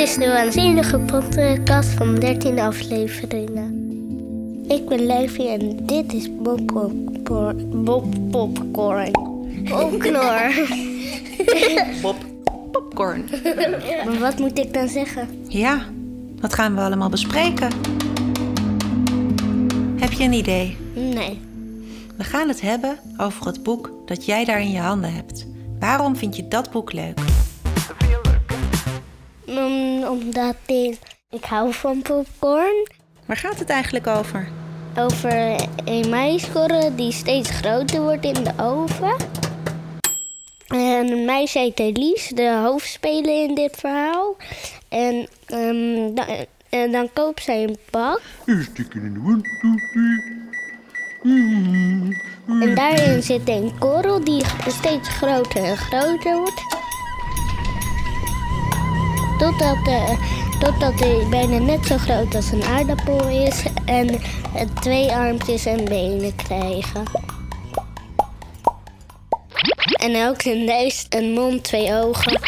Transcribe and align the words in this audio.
is 0.00 0.14
de 0.14 0.28
waanzinnige 0.28 0.98
podcast 0.98 1.88
van 1.88 2.14
13 2.14 2.58
afleveringen. 2.58 3.74
Ik 4.68 4.88
ben 4.88 5.06
Levi 5.06 5.48
en 5.48 5.86
dit 5.86 6.12
is 6.12 6.36
Bob 6.36 6.66
Popcorn. 6.66 7.84
Bob 7.84 8.30
Popcorn. 8.30 9.12
Knor. 9.98 10.52
Bob 12.02 12.16
Popcorn. 12.70 13.24
maar 14.04 14.18
wat 14.18 14.38
moet 14.38 14.58
ik 14.58 14.74
dan 14.74 14.88
zeggen? 14.88 15.28
Ja, 15.48 15.86
wat 16.40 16.54
gaan 16.54 16.74
we 16.74 16.80
allemaal 16.80 17.10
bespreken? 17.10 17.70
Heb 19.96 20.12
je 20.12 20.24
een 20.24 20.32
idee? 20.32 20.76
Nee. 20.94 21.40
We 22.16 22.24
gaan 22.24 22.48
het 22.48 22.60
hebben 22.60 22.98
over 23.16 23.46
het 23.46 23.62
boek 23.62 23.92
dat 24.06 24.24
jij 24.24 24.44
daar 24.44 24.60
in 24.60 24.70
je 24.70 24.80
handen 24.80 25.14
hebt. 25.14 25.46
Waarom 25.78 26.16
vind 26.16 26.36
je 26.36 26.48
dat 26.48 26.70
boek 26.70 26.92
leuk? 26.92 27.39
Mm, 29.50 30.04
omdat 30.04 30.54
ik, 30.66 30.98
ik 31.30 31.44
hou 31.44 31.72
van 31.72 32.02
popcorn. 32.02 32.88
Waar 33.26 33.36
gaat 33.36 33.58
het 33.58 33.68
eigenlijk 33.70 34.06
over? 34.06 34.48
Over 34.98 35.66
een 35.84 36.08
meisje 36.08 36.92
die 36.96 37.12
steeds 37.12 37.50
groter 37.50 38.00
wordt 38.00 38.24
in 38.24 38.44
de 38.44 38.52
oven. 38.56 39.16
En 40.66 41.10
een 41.10 41.24
meisje 41.24 41.58
heet 41.58 41.80
Elise, 41.80 42.34
de 42.34 42.60
hoofdspeler 42.64 43.48
in 43.48 43.54
dit 43.54 43.76
verhaal. 43.76 44.36
En, 44.88 45.28
ehm, 45.46 46.14
dan, 46.14 46.26
en 46.68 46.92
dan 46.92 47.08
koopt 47.12 47.42
zij 47.42 47.62
een 47.62 47.76
pak. 47.90 48.20
En 52.46 52.74
daarin 52.74 53.22
zit 53.22 53.48
een 53.48 53.78
korrel 53.78 54.24
die 54.24 54.44
steeds 54.66 55.08
groter 55.08 55.64
en 55.64 55.76
groter 55.76 56.36
wordt. 56.36 56.79
Totdat, 59.40 59.88
uh, 59.88 60.10
totdat 60.58 61.00
hij 61.00 61.26
bijna 61.30 61.58
net 61.58 61.86
zo 61.86 61.96
groot 61.96 62.34
als 62.34 62.50
een 62.50 62.64
aardappel 62.64 63.28
is 63.28 63.64
en 63.84 64.10
uh, 64.10 64.20
twee 64.80 65.12
armpjes 65.12 65.66
en 65.66 65.84
benen 65.84 66.36
krijgen. 66.36 67.02
En 69.92 70.28
ook 70.28 70.42
een 70.42 70.64
neus, 70.64 71.06
een 71.08 71.32
mond, 71.32 71.64
twee 71.64 71.92
ogen. 71.92 72.40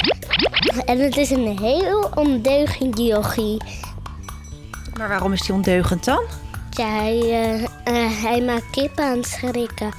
En 0.84 0.98
het 0.98 1.16
is 1.16 1.30
een 1.30 1.58
heel 1.58 2.10
ondeugend 2.14 2.98
yogi. 2.98 3.56
Maar 4.98 5.08
waarom 5.08 5.32
is 5.32 5.40
die 5.40 5.54
ondeugend 5.54 6.04
dan? 6.04 6.24
Ja, 6.70 6.88
hij, 6.88 7.18
uh, 7.84 8.22
hij 8.22 8.40
maakt 8.40 8.70
kippen 8.70 9.04
aan 9.04 9.16
het 9.16 9.26
schrikken. 9.26 9.92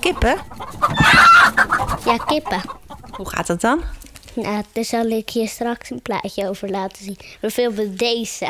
Kippen? 0.00 0.36
Ja, 2.04 2.16
kippen. 2.16 2.60
Hoe 3.10 3.28
gaat 3.28 3.46
dat 3.46 3.60
dan? 3.60 3.82
Nou, 4.34 4.62
daar 4.72 4.84
zal 4.84 5.06
ik 5.06 5.28
je 5.28 5.46
straks 5.46 5.90
een 5.90 6.02
plaatje 6.02 6.48
over 6.48 6.70
laten 6.70 7.04
zien. 7.04 7.18
Bijvoorbeeld 7.40 7.98
deze. 7.98 8.46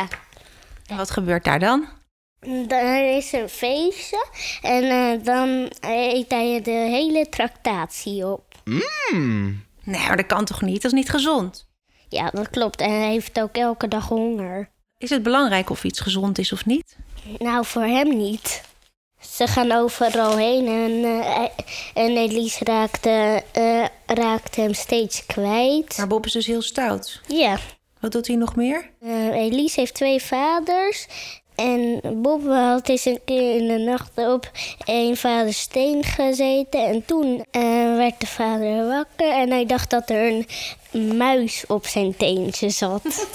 En 0.86 0.96
wat 0.96 1.10
gebeurt 1.10 1.44
daar 1.44 1.58
dan? 1.58 1.88
Dan 2.40 2.94
is 2.94 3.32
er 3.32 3.42
een 3.42 3.48
feestje 3.48 4.27
en 4.62 4.84
uh, 4.84 5.24
dan 5.24 5.70
eet 5.80 6.30
hij 6.30 6.60
de 6.62 6.70
hele 6.70 7.28
tractatie 7.28 8.27
op. 8.27 8.55
Mm. 8.64 9.62
Nee, 9.84 10.06
maar 10.06 10.16
dat 10.16 10.27
kan 10.27 10.44
toch 10.44 10.62
niet? 10.62 10.82
Dat 10.82 10.92
is 10.92 10.98
niet 10.98 11.10
gezond? 11.10 11.68
Ja, 12.08 12.30
dat 12.30 12.50
klopt. 12.50 12.80
En 12.80 12.90
hij 12.90 13.10
heeft 13.10 13.40
ook 13.40 13.56
elke 13.56 13.88
dag 13.88 14.08
honger. 14.08 14.70
Is 14.98 15.10
het 15.10 15.22
belangrijk 15.22 15.70
of 15.70 15.84
iets 15.84 16.00
gezond 16.00 16.38
is 16.38 16.52
of 16.52 16.66
niet? 16.66 16.96
Nou, 17.38 17.64
voor 17.64 17.82
hem 17.82 18.16
niet. 18.16 18.62
Ze 19.20 19.46
gaan 19.46 19.72
overal 19.72 20.36
heen 20.36 20.66
en, 20.66 20.90
uh, 20.90 21.42
en 21.94 22.16
Elise 22.16 22.64
raakt, 22.64 23.06
uh, 23.06 23.84
raakt 24.15 24.57
hem 24.57 24.75
steeds 24.75 25.27
kwijt. 25.27 25.97
Maar 25.97 26.07
Bob 26.07 26.27
is 26.27 26.33
dus 26.33 26.47
heel 26.47 26.62
stout. 26.62 27.20
Ja. 27.27 27.59
Wat 28.01 28.12
doet 28.12 28.27
hij 28.27 28.37
nog 28.37 28.57
meer? 28.57 28.91
Elise 29.33 29.81
heeft 29.81 29.95
twee 29.95 30.23
vaders. 30.23 31.07
En 31.55 32.01
Bob 32.23 32.47
had 32.47 32.89
eens 32.89 33.05
een 33.05 33.20
keer 33.24 33.57
in 33.57 33.69
de 33.69 33.79
nacht 33.79 34.11
op 34.19 34.51
een 34.85 35.17
vader 35.17 35.53
steen 35.53 36.05
gezeten. 36.05 36.86
En 36.86 37.05
toen 37.05 37.45
werd 37.97 38.20
de 38.20 38.27
vader 38.27 38.86
wakker 38.86 39.33
en 39.33 39.51
hij 39.51 39.67
dacht 39.67 39.91
dat 39.91 40.11
er 40.11 40.47
een 40.91 41.17
muis 41.17 41.64
op 41.67 41.86
zijn 41.86 42.17
teentje 42.17 42.70
zat. 42.70 43.29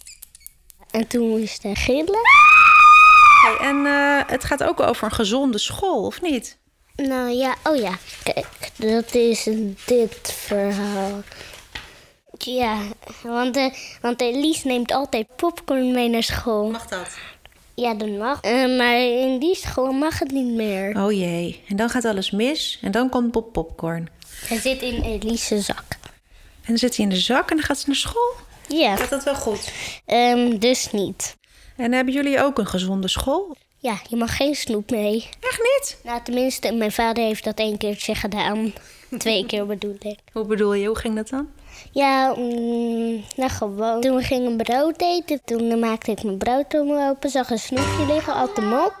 en 0.90 1.06
toen 1.06 1.28
moest 1.28 1.62
hij 1.62 1.74
gillen. 1.74 2.20
Hey, 3.42 3.68
en 3.68 3.76
uh, 3.76 4.20
het 4.26 4.44
gaat 4.44 4.62
ook 4.62 4.80
over 4.80 5.04
een 5.04 5.14
gezonde 5.14 5.58
school, 5.58 6.06
of 6.06 6.22
niet? 6.22 6.58
Nou 6.96 7.30
ja, 7.30 7.56
oh 7.64 7.76
ja, 7.76 7.98
kijk, 8.22 8.70
dat 8.76 9.14
is 9.14 9.48
dit 9.86 10.32
verhaal. 10.32 11.22
Ja, 12.38 12.78
want, 13.22 13.56
uh, 13.56 13.72
want 14.00 14.20
Elise 14.20 14.66
neemt 14.66 14.92
altijd 14.92 15.26
popcorn 15.36 15.92
mee 15.92 16.08
naar 16.08 16.22
school. 16.22 16.70
Mag 16.70 16.86
dat? 16.86 17.08
Ja, 17.74 17.94
dat 17.94 18.08
mag. 18.08 18.44
Uh, 18.44 18.76
maar 18.76 18.98
in 18.98 19.38
die 19.38 19.54
school 19.54 19.92
mag 19.92 20.18
het 20.18 20.30
niet 20.30 20.54
meer. 20.54 21.02
Oh 21.04 21.12
jee, 21.12 21.62
en 21.68 21.76
dan 21.76 21.88
gaat 21.88 22.04
alles 22.04 22.30
mis 22.30 22.78
en 22.82 22.90
dan 22.90 23.08
komt 23.08 23.32
Bob 23.32 23.52
popcorn. 23.52 24.08
Hij 24.46 24.60
zit 24.60 24.82
in 24.82 25.02
Elise's 25.02 25.64
zak. 25.64 25.84
En 26.60 26.70
dan 26.70 26.78
zit 26.78 26.96
hij 26.96 27.04
in 27.04 27.10
de 27.10 27.20
zak 27.20 27.50
en 27.50 27.56
dan 27.56 27.64
gaat 27.64 27.78
ze 27.78 27.86
naar 27.86 27.96
school? 27.96 28.32
Ja. 28.68 28.96
Gaat 28.96 29.10
dat 29.10 29.24
wel 29.24 29.34
goed? 29.34 29.72
Um, 30.06 30.58
dus 30.58 30.92
niet. 30.92 31.36
En 31.76 31.92
hebben 31.92 32.14
jullie 32.14 32.42
ook 32.42 32.58
een 32.58 32.66
gezonde 32.66 33.08
school? 33.08 33.56
Ja, 33.84 33.96
je 34.08 34.16
mag 34.16 34.36
geen 34.36 34.54
snoep 34.54 34.90
mee. 34.90 35.28
Echt 35.40 35.58
niet? 35.58 35.98
Nou, 36.02 36.20
tenminste, 36.22 36.72
mijn 36.72 36.92
vader 36.92 37.24
heeft 37.24 37.44
dat 37.44 37.58
één 37.58 37.78
keertje 37.78 38.14
gedaan. 38.14 38.72
Twee 39.18 39.46
keer 39.46 39.66
bedoel 39.66 39.96
ik. 39.98 40.18
Hoe 40.32 40.44
bedoel 40.44 40.74
je? 40.74 40.86
Hoe 40.86 40.96
ging 40.98 41.14
dat 41.14 41.28
dan? 41.28 41.48
Ja, 41.92 42.34
mm, 42.36 43.24
nou 43.36 43.50
gewoon. 43.50 44.00
Toen 44.00 44.16
we 44.16 44.22
gingen 44.22 44.56
brood 44.56 45.00
eten, 45.00 45.40
toen 45.44 45.78
maakte 45.78 46.10
ik 46.10 46.22
mijn 46.22 46.38
broodtrommel 46.38 47.08
open, 47.08 47.30
zag 47.30 47.50
een 47.50 47.58
snoepje 47.58 48.06
liggen, 48.06 48.34
at 48.34 48.56
hem 48.56 48.72
op. 48.72 48.94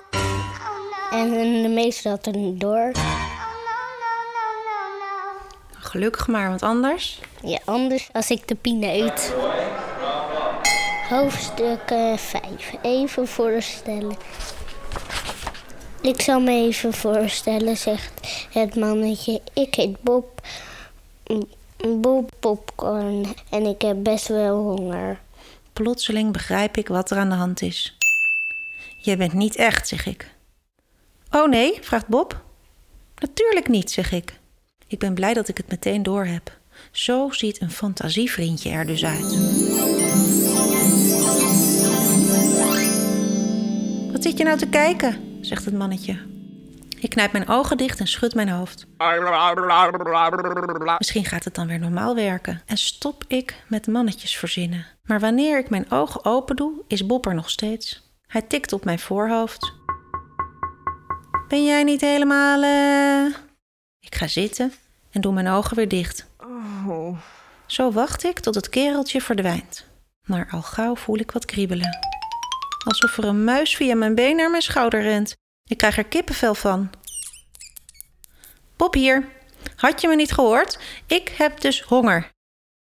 En 1.10 1.30
de 1.62 1.68
meeste 1.68 2.08
had 2.08 2.26
er 2.26 2.36
niet 2.36 2.60
door. 2.60 2.92
Gelukkig 5.72 6.26
maar, 6.26 6.48
want 6.48 6.62
anders? 6.62 7.20
Ja, 7.42 7.58
anders 7.64 8.08
als 8.12 8.30
ik 8.30 8.48
de 8.48 8.54
pineut. 8.54 9.34
Hoofdstuk 11.08 11.94
5. 12.16 12.74
Even 12.82 13.28
voorstellen. 13.28 14.16
Ik 16.04 16.20
zal 16.20 16.40
me 16.40 16.50
even 16.50 16.92
voorstellen, 16.92 17.76
zegt 17.76 18.46
het 18.52 18.74
mannetje. 18.74 19.40
Ik 19.52 19.74
heet 19.74 20.02
Bob. 20.02 20.40
Bob 21.76 22.30
Popcorn 22.40 23.26
en 23.50 23.66
ik 23.66 23.82
heb 23.82 23.96
best 24.02 24.28
wel 24.28 24.56
honger. 24.56 25.20
Plotseling 25.72 26.32
begrijp 26.32 26.76
ik 26.76 26.88
wat 26.88 27.10
er 27.10 27.16
aan 27.16 27.28
de 27.28 27.34
hand 27.34 27.62
is. 27.62 27.96
Jij 28.98 29.16
bent 29.16 29.32
niet 29.32 29.56
echt, 29.56 29.88
zeg 29.88 30.06
ik. 30.06 30.30
Oh 31.30 31.48
nee, 31.48 31.78
vraagt 31.80 32.08
Bob. 32.08 32.42
Natuurlijk 33.18 33.68
niet, 33.68 33.90
zeg 33.90 34.12
ik. 34.12 34.38
Ik 34.86 34.98
ben 34.98 35.14
blij 35.14 35.34
dat 35.34 35.48
ik 35.48 35.56
het 35.56 35.70
meteen 35.70 36.02
door 36.02 36.24
heb. 36.24 36.58
Zo 36.90 37.30
ziet 37.30 37.60
een 37.60 37.70
fantasievriendje 37.70 38.70
er 38.70 38.86
dus 38.86 39.04
uit. 39.04 39.36
Wat 44.12 44.22
zit 44.22 44.38
je 44.38 44.44
nou 44.44 44.58
te 44.58 44.68
kijken? 44.68 45.33
Zegt 45.44 45.64
het 45.64 45.74
mannetje. 45.74 46.18
Ik 46.98 47.10
knijp 47.10 47.32
mijn 47.32 47.48
ogen 47.48 47.76
dicht 47.76 48.00
en 48.00 48.06
schud 48.06 48.34
mijn 48.34 48.48
hoofd. 48.48 48.86
Misschien 50.98 51.24
gaat 51.24 51.44
het 51.44 51.54
dan 51.54 51.66
weer 51.66 51.78
normaal 51.78 52.14
werken 52.14 52.62
en 52.66 52.76
stop 52.76 53.24
ik 53.28 53.64
met 53.68 53.86
mannetjes 53.86 54.36
verzinnen. 54.36 54.86
Maar 55.02 55.20
wanneer 55.20 55.58
ik 55.58 55.70
mijn 55.70 55.90
ogen 55.90 56.24
open 56.24 56.56
doe, 56.56 56.72
is 56.86 57.06
Bob 57.06 57.26
er 57.26 57.34
nog 57.34 57.50
steeds. 57.50 58.12
Hij 58.26 58.42
tikt 58.42 58.72
op 58.72 58.84
mijn 58.84 58.98
voorhoofd. 58.98 59.72
Ben 61.48 61.64
jij 61.64 61.84
niet 61.84 62.00
helemaal. 62.00 62.62
Uh... 62.62 63.34
Ik 64.00 64.14
ga 64.14 64.26
zitten 64.26 64.72
en 65.10 65.20
doe 65.20 65.32
mijn 65.32 65.48
ogen 65.48 65.76
weer 65.76 65.88
dicht. 65.88 66.26
Oh. 66.86 67.18
Zo 67.66 67.92
wacht 67.92 68.24
ik 68.24 68.38
tot 68.38 68.54
het 68.54 68.68
kereltje 68.68 69.20
verdwijnt. 69.20 69.86
Maar 70.24 70.48
al 70.50 70.62
gauw 70.62 70.96
voel 70.96 71.18
ik 71.18 71.30
wat 71.30 71.44
kriebelen. 71.44 71.98
Alsof 72.84 73.18
er 73.18 73.24
een 73.24 73.44
muis 73.44 73.76
via 73.76 73.94
mijn 73.94 74.14
been 74.14 74.36
naar 74.36 74.50
mijn 74.50 74.62
schouder 74.62 75.02
rent. 75.02 75.36
Ik 75.64 75.76
krijg 75.76 75.98
er 75.98 76.04
kippenvel 76.04 76.54
van. 76.54 76.90
Bob 78.76 78.94
hier. 78.94 79.28
Had 79.76 80.00
je 80.00 80.08
me 80.08 80.14
niet 80.14 80.32
gehoord? 80.32 80.78
Ik 81.06 81.28
heb 81.28 81.60
dus 81.60 81.82
honger. 81.82 82.30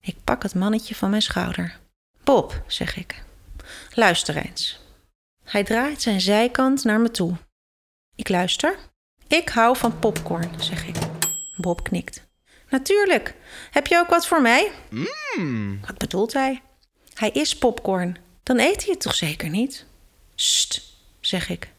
Ik 0.01 0.17
pak 0.25 0.43
het 0.43 0.55
mannetje 0.55 0.95
van 0.95 1.11
mijn 1.11 1.23
schouder. 1.23 1.79
Bob, 2.25 2.63
zeg 2.67 2.97
ik. 2.97 3.23
Luister 3.95 4.37
eens. 4.37 4.81
Hij 5.45 5.65
draait 5.65 6.03
zijn 6.03 6.21
zijkant 6.21 6.85
naar 6.85 7.01
me 7.01 7.11
toe. 7.11 7.37
Ik 8.15 8.29
luister. 8.29 8.77
Ik 9.27 9.49
hou 9.49 9.77
van 9.77 9.99
popcorn, 9.99 10.61
zeg 10.61 10.87
ik. 10.87 10.97
Bob 11.57 11.83
knikt. 11.83 12.27
Natuurlijk. 12.69 13.35
Heb 13.71 13.87
je 13.87 13.99
ook 13.99 14.11
wat 14.11 14.27
voor 14.27 14.43
mij? 14.43 14.71
Mm. 15.37 15.81
Wat 15.87 15.99
bedoelt 15.99 16.33
hij? 16.33 16.63
Hij 17.15 17.31
is 17.31 17.59
popcorn. 17.59 18.17
Dan 18.49 18.59
eet 18.59 18.83
hij 18.83 18.93
het 18.93 19.01
toch 19.01 19.15
zeker 19.15 19.49
niet? 19.49 19.85
Sst, 20.35 20.83
zeg 21.21 21.49
ik. 21.49 21.71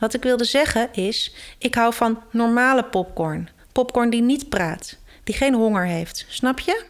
Wat 0.00 0.14
ik 0.14 0.22
wilde 0.22 0.44
zeggen 0.44 0.92
is: 0.92 1.34
ik 1.58 1.74
hou 1.74 1.94
van 1.94 2.22
normale 2.32 2.84
popcorn. 2.84 3.48
Popcorn 3.72 4.10
die 4.10 4.22
niet 4.22 4.48
praat, 4.48 4.98
die 5.24 5.34
geen 5.34 5.54
honger 5.54 5.86
heeft. 5.86 6.26
Snap 6.28 6.58
je? 6.58 6.84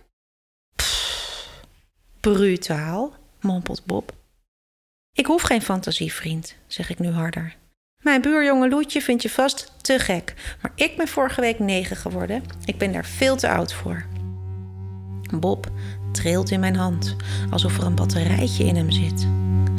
Pff, 0.77 1.63
brutaal, 2.21 3.15
mompelt 3.41 3.85
Bob. 3.85 4.13
Ik 5.13 5.27
hoef 5.27 5.43
geen 5.43 5.63
fantasievriend, 5.63 6.55
zeg 6.67 6.91
ik 6.91 6.99
nu 6.99 7.11
harder. 7.11 7.57
Mijn 8.03 8.21
buurjongen 8.21 8.69
Loetje 8.69 9.03
vindt 9.03 9.23
je 9.23 9.31
vast 9.31 9.73
te 9.81 9.99
gek, 9.99 10.57
maar 10.63 10.73
ik 10.75 10.97
ben 10.97 11.09
vorige 11.09 11.41
week 11.41 11.59
negen 11.59 11.97
geworden. 11.97 12.45
Ik 12.65 12.79
ben 12.79 12.93
daar 12.93 13.07
veel 13.07 13.37
te 13.37 13.49
oud 13.49 13.73
voor. 13.73 14.07
Bob 15.35 15.71
trilt 16.17 16.51
in 16.51 16.61
mijn 16.61 16.77
hand, 16.77 17.17
alsof 17.51 17.79
er 17.79 17.85
een 17.85 17.95
batterijtje 17.95 18.65
in 18.65 18.77
hem 18.77 18.91
zit. 18.91 19.27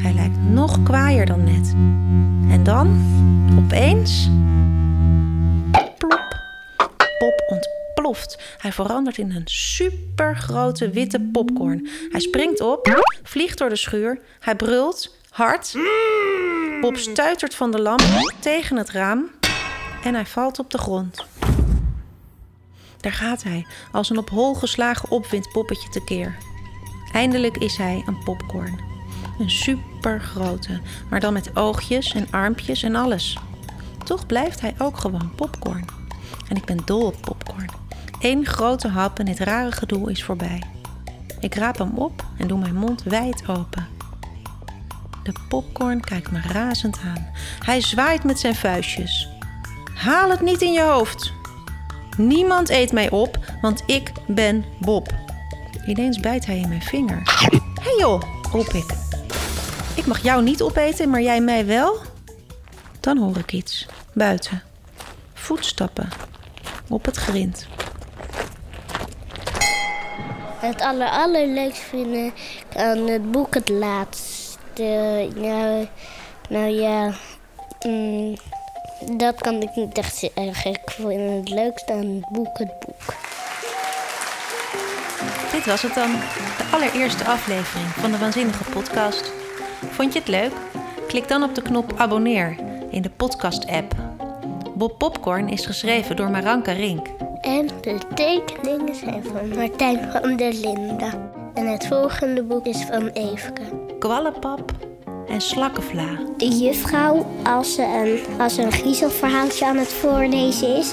Hij 0.02 0.14
lijkt 0.14 0.38
nog 0.50 0.84
kwaaier 0.84 1.26
dan 1.26 1.44
net. 1.44 1.74
En 2.52 2.64
dan, 2.64 3.02
opeens, 3.58 4.30
plop, 5.98 6.42
Bob 7.20 7.44
ontploft. 7.48 8.40
Hij 8.58 8.72
verandert 8.72 9.18
in 9.18 9.32
een 9.32 9.48
supergrote 9.48 10.90
witte 10.90 11.20
popcorn. 11.32 11.88
Hij 12.10 12.20
springt 12.20 12.62
op, 12.62 13.04
vliegt 13.24 13.58
door 13.58 13.70
de 13.70 13.76
schuur, 13.76 14.20
hij 14.40 14.56
brult, 14.56 15.16
hard. 15.30 15.76
Bob 16.82 16.98
stuitert 16.98 17.56
van 17.56 17.72
de 17.72 17.82
lamp 17.82 18.34
tegen 18.40 18.78
het 18.78 18.90
raam 18.90 19.30
en 20.04 20.14
hij 20.14 20.26
valt 20.26 20.60
op 20.60 20.72
de 20.72 20.78
grond. 20.78 21.26
Daar 23.00 23.14
gaat 23.14 23.44
hij, 23.44 23.66
als 23.92 24.10
een 24.10 24.18
op 24.18 24.30
hol 24.30 24.54
geslagen 24.54 25.12
opwind 25.12 25.52
poppetje 25.52 25.90
tekeer. 25.90 26.38
Eindelijk 27.12 27.58
is 27.58 27.78
hij 27.78 28.04
een 28.06 28.24
popcorn. 28.24 28.80
Een 29.40 29.52
supergrote, 29.52 30.82
maar 31.10 31.20
dan 31.20 31.34
met 31.34 31.56
oogjes 31.56 32.14
en 32.14 32.28
armpjes 32.32 32.84
en 32.84 32.96
alles. 32.96 33.38
Toch 34.04 34.26
blijft 34.26 34.62
hij 34.62 34.76
ook 34.78 34.98
gewoon 34.98 35.36
popcorn. 35.36 35.86
En 36.50 36.56
ik 36.56 36.66
ben 36.66 36.80
dol 36.86 37.06
op 37.06 37.22
popcorn. 37.22 37.70
Eén 38.20 38.46
grote 38.46 38.88
hap 38.88 39.20
en 39.20 39.26
dit 39.26 39.40
rare 39.40 39.72
gedoe 39.72 40.12
is 40.12 40.24
voorbij. 40.24 40.64
Ik 41.40 41.56
raap 41.56 41.78
hem 41.78 41.98
op 41.98 42.26
en 42.38 42.48
doe 42.48 42.60
mijn 42.60 42.76
mond 42.76 43.04
wijd 43.04 43.48
open. 43.48 43.88
De 45.24 45.34
popcorn 45.48 46.02
kijkt 46.02 46.32
me 46.32 46.42
razend 46.42 47.00
aan. 47.06 47.28
Hij 47.60 47.82
zwaait 47.82 48.24
met 48.24 48.40
zijn 48.40 48.56
vuistjes. 48.56 49.30
Haal 49.94 50.30
het 50.30 50.42
niet 50.42 50.62
in 50.62 50.72
je 50.72 50.84
hoofd. 50.84 51.34
Niemand 52.18 52.70
eet 52.70 52.92
mij 52.92 53.10
op, 53.10 53.38
want 53.62 53.84
ik 53.86 54.12
ben 54.28 54.66
Bob. 54.80 55.08
Ineens 55.86 56.20
bijt 56.20 56.46
hij 56.46 56.58
in 56.58 56.70
mijn 56.70 56.82
vinger. 56.82 57.22
Hé 57.24 57.60
hey 57.82 57.96
joh, 58.00 58.22
roep 58.52 58.68
ik. 58.68 58.86
Ik 59.96 60.06
mag 60.06 60.24
jou 60.24 60.44
niet 60.44 60.62
opeten, 60.62 61.10
maar 61.10 61.22
jij 61.22 61.42
mij 61.42 61.66
wel? 61.66 61.98
Dan 63.00 63.18
hoor 63.18 63.38
ik 63.38 63.54
iets. 63.54 63.86
Buiten. 64.14 64.62
Voetstappen. 65.34 66.10
Op 66.90 67.06
het 67.06 67.16
grind. 67.16 67.68
Het 70.60 70.82
aller, 70.82 71.10
allerleukste 71.10 71.86
vind 71.86 72.16
ik 72.16 72.34
aan 72.76 73.08
het 73.08 73.32
boek 73.32 73.54
het 73.54 73.70
laatste. 73.70 75.30
Nou, 75.36 75.88
nou 76.50 76.68
ja, 76.68 77.14
mm, 77.86 78.36
dat 79.18 79.42
kan 79.42 79.62
ik 79.62 79.76
niet 79.76 79.98
echt 79.98 80.16
zeggen. 80.16 80.72
Ik 80.72 80.92
vind 80.92 81.40
het 81.40 81.50
leukste 81.50 81.94
aan 81.94 82.06
het 82.06 82.30
boek 82.30 82.58
het 82.58 82.80
boek. 82.86 83.16
Dit 85.52 85.66
was 85.66 85.82
het 85.82 85.94
dan. 85.94 86.12
De 86.58 86.70
allereerste 86.72 87.26
aflevering 87.26 87.88
van 87.88 88.12
de 88.12 88.18
Waanzinnige 88.18 88.64
Podcast. 88.64 89.32
Vond 89.90 90.14
je 90.14 90.20
het 90.20 90.28
leuk? 90.28 90.52
Klik 91.08 91.28
dan 91.28 91.44
op 91.44 91.56
de 91.56 91.62
knop 91.62 91.94
abonneer 91.98 92.56
in 92.90 93.02
de 93.02 93.10
podcast-app. 93.10 93.96
Bob 94.76 94.98
Popcorn 94.98 95.50
is 95.50 95.66
geschreven 95.66 96.16
door 96.16 96.30
Maranka 96.30 96.72
Rink. 96.72 97.08
En 97.42 97.70
de 97.82 97.98
tekeningen 98.16 98.96
zijn 98.96 99.24
van 99.24 99.48
Martijn 99.56 100.12
van 100.12 100.38
der 100.38 100.54
Linden. 100.54 101.32
En 101.54 101.68
het 101.68 101.88
volgende 101.88 102.44
boek 102.44 102.66
is 102.66 102.82
van 102.82 103.08
Eefke. 103.08 103.62
Kwallenpap 104.00 104.72
en 105.30 105.42
slakkenvla. 105.42 106.08
De 106.38 106.48
juffrouw, 106.48 107.26
als 107.44 107.74
ze 107.74 107.82
een, 107.84 108.40
als 108.42 108.56
ze 108.56 108.62
een 108.62 108.72
griezelverhaaltje 108.72 109.66
aan 109.66 109.78
het 109.78 109.94
voorlezen 109.94 110.78
is, 110.78 110.92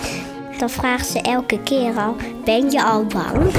dan 0.58 0.70
vraagt 0.70 1.06
ze 1.06 1.20
elke 1.20 1.60
keer 1.62 1.96
al: 1.96 2.16
Ben 2.44 2.70
je 2.70 2.84
al 2.84 3.04
bang? 3.04 3.52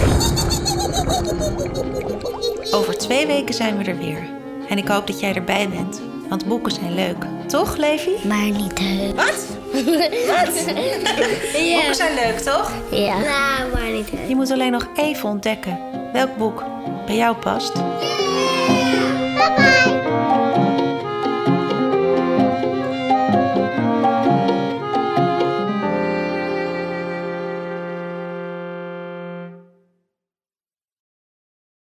Over 2.72 2.98
twee 2.98 3.28
weken 3.28 3.54
zijn 3.54 3.78
we 3.78 3.84
er 3.84 3.98
weer. 3.98 4.30
En 4.70 4.78
ik 4.78 4.88
hoop 4.88 5.08
dat 5.08 5.20
jij 5.20 5.34
erbij 5.34 5.70
bent, 5.70 6.02
want 6.30 6.48
boeken 6.48 6.72
zijn 6.72 6.96
leuk. 6.96 7.26
Toch, 7.48 7.78
Levi? 7.78 8.28
Maar 8.28 8.50
niet 8.50 8.80
heus. 8.80 9.14
Wat? 9.14 9.46
Wat? 10.28 10.66
Boeken 11.74 11.96
zijn 11.96 12.14
leuk, 12.14 12.38
toch? 12.38 12.72
Ja. 12.92 13.18
Nou, 13.18 13.72
maar 13.74 13.92
niet 13.92 14.10
heus. 14.10 14.28
Je 14.28 14.36
moet 14.36 14.52
alleen 14.52 14.72
nog 14.72 14.88
even 14.96 15.30
ontdekken 15.30 15.80
welk 16.14 16.38
boek 16.38 16.64
bij 17.06 17.16
jou 17.16 17.36
past. 17.36 17.74